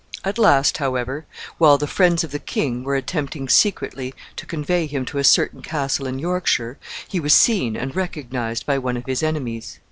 At 0.23 0.39
last, 0.39 0.77
however, 0.79 1.27
while 1.59 1.77
the 1.77 1.85
friends 1.85 2.23
of 2.23 2.31
the 2.31 2.39
king 2.39 2.83
were 2.83 2.95
attempting 2.95 3.47
secretly 3.47 4.15
to 4.35 4.47
convey 4.47 4.87
him 4.87 5.05
to 5.05 5.19
a 5.19 5.23
certain 5.23 5.61
castle 5.61 6.07
in 6.07 6.17
Yorkshire, 6.17 6.79
he 7.07 7.19
was 7.19 7.35
seen 7.35 7.75
and 7.77 7.95
recognized 7.95 8.65
by 8.65 8.79
one 8.79 8.97
of 8.97 9.05
his 9.05 9.21
enemies. 9.21 9.77